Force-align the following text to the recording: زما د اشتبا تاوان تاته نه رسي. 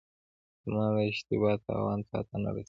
زما 0.63 0.85
د 0.95 0.97
اشتبا 1.11 1.51
تاوان 1.65 1.99
تاته 2.09 2.35
نه 2.43 2.49
رسي. 2.53 2.59